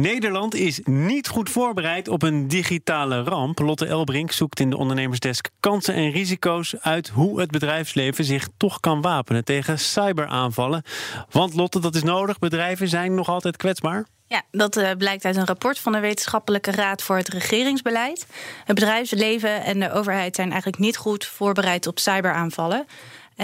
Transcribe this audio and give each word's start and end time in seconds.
Nederland 0.00 0.54
is 0.54 0.80
niet 0.84 1.28
goed 1.28 1.50
voorbereid 1.50 2.08
op 2.08 2.22
een 2.22 2.48
digitale 2.48 3.22
ramp. 3.22 3.58
Lotte 3.58 3.86
Elbrink 3.86 4.32
zoekt 4.32 4.60
in 4.60 4.70
de 4.70 4.76
ondernemersdesk 4.76 5.48
kansen 5.60 5.94
en 5.94 6.10
risico's 6.10 6.74
uit 6.80 7.08
hoe 7.08 7.40
het 7.40 7.50
bedrijfsleven 7.50 8.24
zich 8.24 8.48
toch 8.56 8.80
kan 8.80 9.00
wapenen 9.00 9.44
tegen 9.44 9.78
cyberaanvallen. 9.78 10.82
Want 11.30 11.54
Lotte, 11.54 11.80
dat 11.80 11.94
is 11.94 12.02
nodig. 12.02 12.38
Bedrijven 12.38 12.88
zijn 12.88 13.14
nog 13.14 13.28
altijd 13.28 13.56
kwetsbaar. 13.56 14.06
Ja, 14.26 14.42
dat 14.50 14.76
uh, 14.76 14.90
blijkt 14.98 15.24
uit 15.24 15.36
een 15.36 15.46
rapport 15.46 15.78
van 15.78 15.92
de 15.92 16.00
Wetenschappelijke 16.00 16.70
Raad 16.70 17.02
voor 17.02 17.16
het 17.16 17.28
Regeringsbeleid. 17.28 18.26
Het 18.64 18.74
bedrijfsleven 18.74 19.64
en 19.64 19.80
de 19.80 19.92
overheid 19.92 20.34
zijn 20.34 20.48
eigenlijk 20.48 20.82
niet 20.82 20.96
goed 20.96 21.24
voorbereid 21.26 21.86
op 21.86 21.98
cyberaanvallen. 21.98 22.86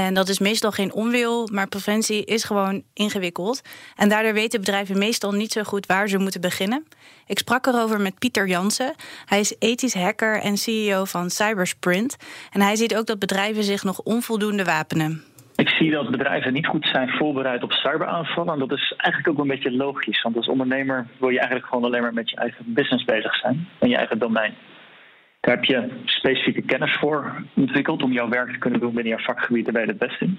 En 0.04 0.14
dat 0.14 0.28
is 0.28 0.38
meestal 0.38 0.70
geen 0.70 0.92
onwil, 0.92 1.48
maar 1.52 1.68
preventie 1.68 2.24
is 2.24 2.44
gewoon 2.44 2.82
ingewikkeld. 2.94 3.62
En 3.96 4.08
daardoor 4.08 4.32
weten 4.32 4.60
bedrijven 4.60 4.98
meestal 4.98 5.32
niet 5.32 5.52
zo 5.52 5.62
goed 5.62 5.86
waar 5.86 6.08
ze 6.08 6.18
moeten 6.18 6.40
beginnen. 6.40 6.86
Ik 7.26 7.38
sprak 7.38 7.66
erover 7.66 8.00
met 8.00 8.18
Pieter 8.18 8.46
Jansen. 8.46 8.94
Hij 9.24 9.40
is 9.40 9.56
ethisch 9.58 9.94
hacker 9.94 10.40
en 10.40 10.56
CEO 10.56 11.04
van 11.04 11.30
Cybersprint. 11.30 12.16
En 12.52 12.60
hij 12.60 12.76
ziet 12.76 12.96
ook 12.96 13.06
dat 13.06 13.18
bedrijven 13.18 13.64
zich 13.64 13.82
nog 13.84 13.98
onvoldoende 13.98 14.64
wapenen. 14.64 15.22
Ik 15.54 15.68
zie 15.68 15.90
dat 15.90 16.10
bedrijven 16.10 16.52
niet 16.52 16.66
goed 16.66 16.88
zijn 16.92 17.08
voorbereid 17.08 17.62
op 17.62 17.72
cyberaanvallen. 17.72 18.52
En 18.52 18.58
dat 18.58 18.72
is 18.72 18.94
eigenlijk 18.96 19.28
ook 19.28 19.44
een 19.44 19.50
beetje 19.50 19.76
logisch. 19.76 20.22
Want 20.22 20.36
als 20.36 20.48
ondernemer 20.48 21.06
wil 21.18 21.28
je 21.28 21.38
eigenlijk 21.38 21.68
gewoon 21.68 21.84
alleen 21.84 22.02
maar 22.02 22.14
met 22.14 22.30
je 22.30 22.36
eigen 22.36 22.64
business 22.66 23.04
bezig 23.04 23.34
zijn. 23.34 23.68
En 23.78 23.88
je 23.88 23.96
eigen 23.96 24.18
domein. 24.18 24.54
Daar 25.46 25.54
heb 25.54 25.64
je 25.64 26.02
specifieke 26.04 26.62
kennis 26.62 26.96
voor 27.00 27.44
ontwikkeld 27.56 28.02
om 28.02 28.12
jouw 28.12 28.28
werk 28.28 28.52
te 28.52 28.58
kunnen 28.58 28.80
doen 28.80 28.94
binnen 28.94 29.12
jouw 29.12 29.24
vakgebied. 29.24 29.64
Daar 29.64 29.72
ben 29.72 29.82
je 29.82 29.88
het 29.88 29.98
best 29.98 30.20
in. 30.20 30.38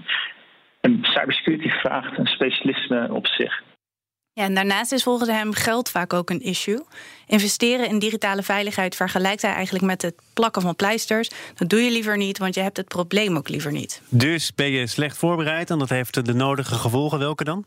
En 0.81 0.99
cybersecurity 1.01 1.69
vraagt 1.69 2.17
een 2.17 2.25
specialisme 2.25 3.13
op 3.13 3.27
zich. 3.27 3.63
Ja, 4.33 4.43
en 4.43 4.53
daarnaast 4.53 4.91
is 4.91 5.03
volgens 5.03 5.29
hem 5.29 5.53
geld 5.53 5.89
vaak 5.89 6.13
ook 6.13 6.29
een 6.29 6.41
issue. 6.41 6.83
Investeren 7.27 7.87
in 7.87 7.99
digitale 7.99 8.43
veiligheid 8.43 8.95
vergelijkt 8.95 9.41
hij 9.41 9.53
eigenlijk 9.53 9.85
met 9.85 10.01
het 10.01 10.15
plakken 10.33 10.61
van 10.61 10.75
pleisters. 10.75 11.29
Dat 11.55 11.69
doe 11.69 11.79
je 11.79 11.91
liever 11.91 12.17
niet, 12.17 12.37
want 12.37 12.55
je 12.55 12.61
hebt 12.61 12.77
het 12.77 12.87
probleem 12.87 13.37
ook 13.37 13.49
liever 13.49 13.71
niet. 13.71 14.01
Dus 14.09 14.53
ben 14.53 14.71
je 14.71 14.87
slecht 14.87 15.17
voorbereid 15.17 15.69
en 15.69 15.79
dat 15.79 15.89
heeft 15.89 16.25
de 16.25 16.33
nodige 16.33 16.75
gevolgen. 16.75 17.19
Welke 17.19 17.43
dan? 17.43 17.65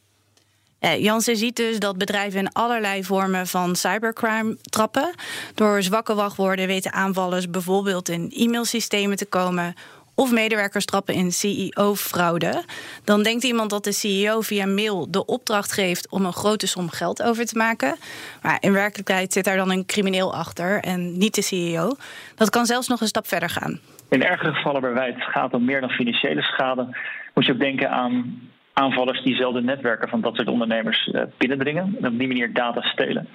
Eh, 0.80 1.02
Jansen 1.02 1.36
ziet 1.36 1.56
dus 1.56 1.78
dat 1.78 1.98
bedrijven 1.98 2.40
in 2.40 2.52
allerlei 2.52 3.04
vormen 3.04 3.46
van 3.46 3.76
cybercrime 3.76 4.56
trappen. 4.62 5.14
Door 5.54 5.82
zwakke 5.82 6.14
wachtwoorden 6.14 6.66
weten 6.66 6.92
aanvallers 6.92 7.50
bijvoorbeeld 7.50 8.08
in 8.08 8.30
e-mailsystemen 8.34 9.16
te 9.16 9.26
komen 9.26 9.74
of 10.14 10.32
medewerkers 10.32 10.84
trappen 10.84 11.14
in 11.14 11.32
CEO-fraude. 11.32 12.64
Dan 13.04 13.22
denkt 13.22 13.44
iemand 13.44 13.70
dat 13.70 13.84
de 13.84 13.92
CEO 13.92 14.40
via 14.40 14.66
mail 14.66 15.10
de 15.10 15.24
opdracht 15.24 15.72
geeft 15.72 16.10
om 16.10 16.24
een 16.24 16.32
grote 16.32 16.66
som 16.66 16.88
geld 16.88 17.22
over 17.22 17.46
te 17.46 17.56
maken. 17.56 17.96
Maar 18.42 18.56
in 18.60 18.72
werkelijkheid 18.72 19.32
zit 19.32 19.44
daar 19.44 19.56
dan 19.56 19.70
een 19.70 19.86
crimineel 19.86 20.34
achter 20.34 20.80
en 20.80 21.18
niet 21.18 21.34
de 21.34 21.42
CEO. 21.42 21.94
Dat 22.34 22.50
kan 22.50 22.66
zelfs 22.66 22.88
nog 22.88 23.00
een 23.00 23.06
stap 23.06 23.26
verder 23.26 23.50
gaan. 23.50 23.80
In 24.08 24.22
ergere 24.22 24.52
gevallen 24.52 24.80
waarbij 24.82 25.06
het 25.06 25.22
gaat 25.22 25.54
om 25.54 25.64
meer 25.64 25.80
dan 25.80 25.90
financiële 25.90 26.42
schade, 26.42 26.96
moet 27.34 27.46
je 27.46 27.52
ook 27.52 27.58
denken 27.58 27.90
aan 27.90 28.40
aanvallers 28.72 29.22
die 29.22 29.34
zelden 29.34 29.64
netwerken 29.64 30.08
van 30.08 30.20
dat 30.20 30.34
soort 30.36 30.48
ondernemers 30.48 31.10
eh, 31.10 31.22
binnendringen. 31.38 31.96
En 32.00 32.12
op 32.12 32.18
die 32.18 32.28
manier 32.28 32.52
data 32.52 32.80
stelen 32.80 33.28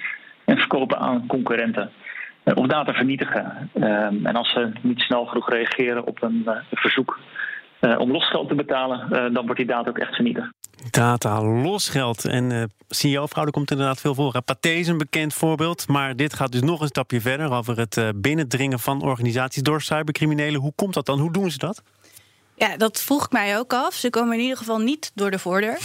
en 0.46 0.58
verkopen 0.58 1.00
aan 1.00 1.28
concurrenten. 1.28 1.92
Eh, 2.44 2.58
of 2.58 2.68
data 2.68 2.94
vernietigen. 2.94 3.70
Ehm, 3.74 4.26
en 4.26 4.36
als 4.36 4.52
ze 4.52 4.72
niet 4.82 5.00
snel 5.00 5.26
genoeg 5.26 5.50
reageren 5.50 6.08
op 6.08 6.24
een 6.24 6.44
eh, 6.46 6.56
verzoek 6.72 7.20
om 7.98 8.12
losgeld 8.12 8.48
te 8.48 8.56
betalen, 8.56 9.34
dan 9.34 9.46
wordt 9.46 9.58
die 9.58 9.66
data 9.66 9.90
ook 9.90 9.98
echt 9.98 10.16
vernietigd. 10.16 10.50
Data, 10.90 11.42
losgeld 11.42 12.26
en 12.26 12.72
CEO-fraude 12.88 13.52
komt 13.52 13.72
inderdaad 13.72 14.02
veel 14.02 14.16
voor. 14.16 14.42
Pathé 14.46 14.70
is 14.70 14.88
een 14.88 14.98
bekend 14.98 15.34
voorbeeld, 15.34 15.88
maar 15.88 16.16
dit 16.16 16.34
gaat 16.34 16.52
dus 16.52 16.62
nog 16.62 16.82
een 16.82 16.88
stapje 16.88 17.22
verder 17.22 17.52
over 17.52 17.78
het 17.78 18.12
binnendringen 18.16 18.80
van 18.80 19.02
organisaties 19.02 19.62
door 19.62 19.82
cybercriminelen. 19.82 20.62
Hoe 20.62 20.74
komt 20.76 20.94
dat 20.94 21.06
dan? 21.06 21.20
Hoe 21.20 21.32
doen 21.32 21.52
ze 21.52 21.58
dat? 21.58 21.84
Ja, 22.56 22.78
dat 22.78 23.04
vroeg 23.04 23.26
ik 23.26 23.32
mij 23.32 23.58
ook 23.58 23.74
af. 23.74 23.94
Ze 23.94 24.10
komen 24.10 24.34
in 24.34 24.40
ieder 24.40 24.58
geval 24.58 24.80
niet 24.80 25.12
door 25.16 25.32
de 25.32 25.40
voordeur. 25.40 25.78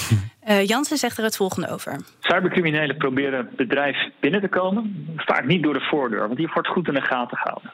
Uh, 0.49 0.65
Jansen 0.71 0.97
zegt 0.97 1.19
er 1.19 1.25
het 1.25 1.37
volgende 1.37 1.69
over. 1.69 2.01
Cybercriminelen 2.21 2.97
proberen 2.97 3.51
bedrijf 3.57 3.97
binnen 4.21 4.41
te 4.41 4.49
komen. 4.49 5.07
Vaak 5.17 5.45
niet 5.47 5.63
door 5.63 5.75
de 5.75 5.87
voordeur, 5.91 6.27
want 6.27 6.37
die 6.37 6.51
wordt 6.55 6.69
goed 6.69 6.89
in 6.89 6.95
de 6.95 7.03
gaten 7.03 7.37
gehouden. 7.37 7.73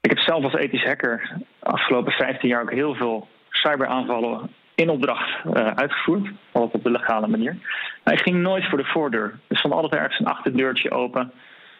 Ik 0.00 0.10
heb 0.10 0.18
zelf 0.18 0.44
als 0.44 0.54
ethisch 0.54 0.84
hacker 0.84 1.36
de 1.38 1.66
afgelopen 1.66 2.12
15 2.12 2.48
jaar 2.48 2.62
ook 2.62 2.72
heel 2.72 2.94
veel 2.94 3.28
cyberaanvallen 3.50 4.50
in 4.74 4.90
opdracht 4.90 5.44
uh, 5.44 5.52
uitgevoerd. 5.74 6.30
Altijd 6.52 6.74
op 6.74 6.82
de 6.82 6.90
legale 6.90 7.26
manier. 7.26 7.56
Maar 8.04 8.14
ik 8.14 8.22
ging 8.22 8.36
nooit 8.36 8.68
voor 8.68 8.78
de 8.78 8.84
voordeur. 8.84 9.38
Er 9.48 9.56
stond 9.56 9.74
altijd 9.74 9.94
ergens 9.94 10.18
een 10.18 10.26
achterdeurtje 10.26 10.90
open. 10.90 11.32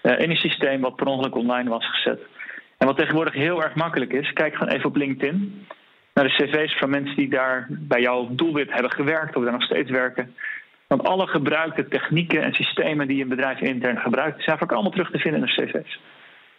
Uh, 0.03 0.19
in 0.19 0.31
een 0.31 0.37
systeem 0.37 0.81
wat 0.81 0.97
per 0.97 1.07
ongeluk 1.07 1.35
online 1.35 1.71
was 1.71 1.91
gezet. 1.91 2.21
En 2.79 2.87
wat 2.87 2.97
tegenwoordig 2.97 3.35
heel 3.35 3.63
erg 3.63 3.75
makkelijk 3.75 4.13
is, 4.13 4.33
kijk 4.33 4.55
gewoon 4.55 4.75
even 4.75 4.89
op 4.89 4.97
LinkedIn 4.97 5.67
naar 6.15 6.25
de 6.25 6.35
cv's 6.35 6.79
van 6.79 6.91
mensen 6.91 7.17
die 7.17 7.29
daar 7.29 7.67
bij 7.69 8.01
jouw 8.01 8.29
doelwit 8.31 8.73
hebben 8.73 8.91
gewerkt 8.91 9.37
of 9.37 9.43
daar 9.43 9.53
nog 9.53 9.63
steeds 9.63 9.91
werken. 9.91 10.35
Want 10.87 11.03
alle 11.03 11.27
gebruikte 11.27 11.89
technieken 11.89 12.43
en 12.43 12.53
systemen 12.53 13.09
die 13.09 13.23
een 13.23 13.29
bedrijf 13.29 13.61
intern 13.61 13.99
gebruikt, 13.99 14.43
zijn 14.43 14.59
vaak 14.59 14.73
allemaal 14.73 14.91
terug 14.91 15.11
te 15.11 15.19
vinden 15.19 15.41
in 15.41 15.47
de 15.47 15.53
cv's. 15.53 16.01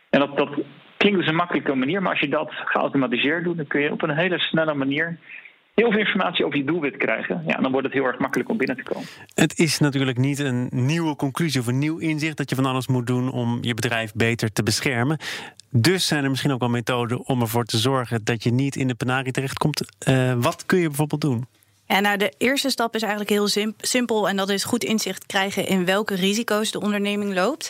En 0.10 0.20
dat, 0.20 0.38
dat 0.38 0.50
klinkt 0.98 1.20
dus 1.20 1.28
een 1.28 1.36
makkelijke 1.36 1.76
manier, 1.76 2.02
maar 2.02 2.12
als 2.12 2.20
je 2.20 2.30
dat 2.30 2.52
geautomatiseerd 2.52 3.44
doet, 3.44 3.58
dan 3.58 3.68
kun 3.68 3.82
je 3.82 3.92
op 3.92 4.02
een 4.02 4.18
hele 4.18 4.40
snelle 4.40 4.74
manier 4.74 5.18
heel 5.74 5.92
veel 5.92 6.00
informatie 6.00 6.46
over 6.46 6.58
je 6.58 6.64
doelwit 6.64 6.98
krijgen. 6.98 7.44
Ja, 7.48 7.58
dan 7.58 7.72
wordt 7.72 7.88
het 7.88 7.96
heel 7.96 8.06
erg 8.06 8.20
makkelijk 8.20 8.50
om 8.50 8.58
binnen 8.58 8.78
te 8.78 8.84
komen. 8.84 9.08
Het 9.34 9.60
is 9.60 9.80
natuurlijk 9.80 10.18
niet 10.18 10.40
een 10.40 10.68
nieuwe 10.72 11.16
conclusie 11.16 11.62
of 11.62 11.68
een 11.68 11.78
nieuw 11.78 11.98
inzicht 11.98 12.38
dat 12.38 12.50
je 12.50 12.56
van 12.56 12.66
alles 12.66 12.88
moet 12.88 13.08
doen 13.08 13.32
om 13.32 13.58
je 13.62 13.74
bedrijf 13.74 14.14
beter 14.14 14.52
te 14.52 14.64
beschermen. 14.64 15.18
Dus 15.76 16.08
zijn 16.08 16.24
er 16.24 16.30
misschien 16.30 16.52
ook 16.52 16.60
wel 16.60 16.70
methoden 16.70 17.28
om 17.28 17.42
ervoor 17.42 17.66
te 17.66 17.78
zorgen 17.78 18.24
dat 18.24 18.44
je 18.44 18.52
niet 18.52 18.76
in 18.76 18.88
de 18.88 18.96
penarie 18.96 19.32
terechtkomt. 19.32 19.84
Uh, 20.08 20.34
wat 20.38 20.66
kun 20.66 20.80
je 20.80 20.88
bijvoorbeeld 20.88 21.22
doen? 21.22 21.46
Ja, 21.94 22.00
nou, 22.00 22.18
de 22.18 22.34
eerste 22.38 22.70
stap 22.70 22.96
is 22.96 23.02
eigenlijk 23.02 23.32
heel 23.32 23.72
simpel. 23.78 24.30
En 24.30 24.36
dat 24.36 24.50
is 24.50 24.64
goed 24.64 24.84
inzicht 24.84 25.26
krijgen 25.26 25.68
in 25.68 25.86
welke 25.86 26.16
risico's 26.16 26.72
de 26.72 26.80
onderneming 26.82 27.34
loopt. 27.34 27.70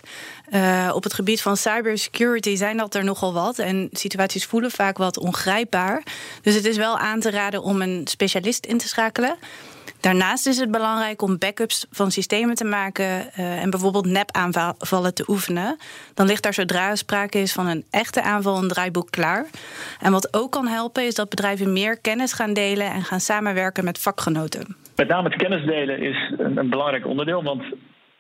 Uh, 0.54 0.92
op 0.94 1.04
het 1.04 1.14
gebied 1.14 1.42
van 1.42 1.58
cybersecurity 1.58 2.56
zijn 2.56 2.78
dat 2.78 2.96
er 2.96 3.04
nogal 3.04 3.34
wat. 3.34 3.60
En 3.60 3.90
situaties 3.92 4.46
voelen 4.46 4.72
vaak 4.72 4.98
wat 4.98 5.18
ongrijpbaar. 5.18 6.04
Dus 6.42 6.56
het 6.56 6.66
is 6.66 6.78
wel 6.78 6.98
aan 6.98 7.20
te 7.20 7.32
raden 7.32 7.64
om 7.64 7.82
een 7.82 8.02
specialist 8.08 8.66
in 8.66 8.78
te 8.78 8.88
schakelen. 8.88 9.38
Daarnaast 10.04 10.48
is 10.48 10.58
het 10.58 10.72
belangrijk 10.72 11.22
om 11.22 11.38
backups 11.38 11.86
van 11.92 12.12
systemen 12.12 12.56
te 12.56 12.64
maken 12.64 13.06
uh, 13.06 13.62
en 13.62 13.70
bijvoorbeeld 13.70 14.06
nep-aanvallen 14.06 15.14
te 15.14 15.24
oefenen. 15.28 15.78
Dan 16.14 16.26
ligt 16.26 16.44
daar 16.44 16.54
zodra 16.54 16.96
sprake 16.96 17.40
is 17.40 17.52
van 17.52 17.68
een 17.68 17.86
echte 17.90 18.22
aanval 18.22 18.58
een 18.58 18.68
draaiboek 18.68 19.12
klaar. 19.12 19.46
En 20.00 20.12
wat 20.12 20.34
ook 20.34 20.52
kan 20.52 20.68
helpen 20.68 21.06
is 21.06 21.16
dat 21.16 21.30
bedrijven 21.30 21.74
meer 21.74 21.98
kennis 21.98 22.34
gaan 22.34 22.54
delen 22.54 22.92
en 22.92 23.04
gaan 23.04 23.20
samenwerken 23.20 23.84
met 23.84 24.00
vakgenoten. 24.14 24.76
Met 24.96 25.08
name 25.08 25.30
het 25.30 25.38
kennis 25.38 25.66
delen 25.66 26.00
is 26.00 26.34
een, 26.38 26.58
een 26.58 26.70
belangrijk 26.70 27.08
onderdeel, 27.08 27.44
want 27.44 27.64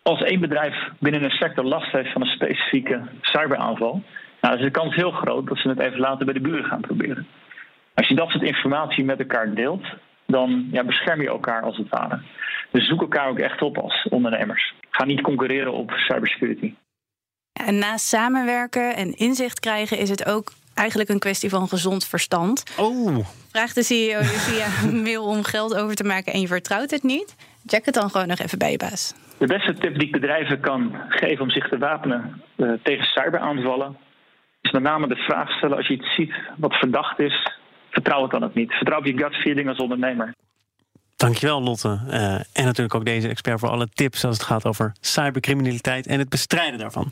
als 0.01 0.21
één 0.21 0.39
bedrijf 0.39 0.75
binnen 0.99 1.23
een 1.23 1.29
sector 1.31 1.63
last 1.63 1.91
heeft 1.91 2.11
van 2.11 2.21
een 2.21 2.27
specifieke 2.27 3.01
cyberaanval, 3.21 4.01
nou, 4.41 4.55
is 4.55 4.61
de 4.61 4.71
kans 4.71 4.95
heel 4.95 5.11
groot 5.11 5.47
dat 5.47 5.57
ze 5.57 5.69
het 5.69 5.79
even 5.79 5.99
later 5.99 6.25
bij 6.25 6.33
de 6.33 6.41
buren 6.41 6.65
gaan 6.65 6.81
proberen. 6.81 7.27
Als 7.93 8.07
je 8.07 8.15
dat 8.15 8.29
soort 8.29 8.43
informatie 8.43 9.03
met 9.03 9.19
elkaar 9.19 9.53
deelt, 9.53 9.85
dan 10.27 10.67
ja, 10.71 10.83
bescherm 10.83 11.21
je 11.21 11.27
elkaar 11.27 11.61
als 11.61 11.77
het 11.77 11.89
ware. 11.89 12.21
Dus 12.71 12.87
zoek 12.87 13.01
elkaar 13.01 13.29
ook 13.29 13.39
echt 13.39 13.61
op 13.61 13.77
als 13.77 14.07
ondernemers. 14.09 14.73
Ga 14.89 15.05
niet 15.05 15.21
concurreren 15.21 15.73
op 15.73 15.91
cybersecurity. 15.91 16.73
En 17.53 17.77
naast 17.77 18.05
samenwerken 18.05 18.95
en 18.95 19.13
inzicht 19.13 19.59
krijgen 19.59 19.97
is 19.97 20.09
het 20.09 20.25
ook 20.25 20.51
eigenlijk 20.73 21.09
een 21.09 21.19
kwestie 21.19 21.49
van 21.49 21.67
gezond 21.67 22.05
verstand. 22.05 22.63
Oh. 22.77 23.25
Vraag 23.51 23.73
de 23.73 23.83
CEO 23.83 24.19
via 24.21 24.67
mail 25.03 25.23
om 25.23 25.43
geld 25.43 25.75
over 25.75 25.95
te 25.95 26.03
maken 26.03 26.33
en 26.33 26.39
je 26.39 26.47
vertrouwt 26.47 26.91
het 26.91 27.03
niet. 27.03 27.35
Check 27.65 27.85
het 27.85 27.93
dan 27.93 28.09
gewoon 28.09 28.27
nog 28.27 28.39
even 28.39 28.57
bij 28.57 28.71
je 28.71 28.77
baas. 28.77 29.13
De 29.37 29.47
beste 29.47 29.73
tip 29.73 29.93
die 29.93 30.05
ik 30.05 30.11
bedrijven 30.11 30.59
kan 30.59 30.95
geven 31.09 31.41
om 31.41 31.49
zich 31.49 31.69
te 31.69 31.77
wapenen 31.77 32.41
uh, 32.55 32.71
tegen 32.83 33.05
cyberaanvallen, 33.05 33.97
is 34.61 34.71
met 34.71 34.81
name 34.81 35.07
de 35.07 35.15
vraag 35.15 35.49
stellen 35.49 35.77
als 35.77 35.87
je 35.87 35.93
iets 35.93 36.15
ziet 36.15 36.33
wat 36.57 36.73
verdacht 36.73 37.19
is, 37.19 37.51
vertrouw 37.89 38.21
het 38.21 38.31
dan 38.31 38.43
ook 38.43 38.53
niet. 38.53 38.71
Vertrouw 38.71 38.99
op 38.99 39.05
je 39.05 39.17
gut 39.17 39.35
feeling 39.35 39.67
als 39.67 39.77
ondernemer. 39.77 40.33
Dankjewel 41.15 41.61
Lotte. 41.61 41.99
Uh, 42.07 42.33
en 42.33 42.65
natuurlijk 42.65 42.95
ook 42.95 43.05
deze 43.05 43.27
expert 43.27 43.59
voor 43.59 43.69
alle 43.69 43.87
tips 43.93 44.25
als 44.25 44.37
het 44.37 44.45
gaat 44.45 44.65
over 44.65 44.91
cybercriminaliteit 44.99 46.07
en 46.07 46.19
het 46.19 46.29
bestrijden 46.29 46.79
daarvan. 46.79 47.11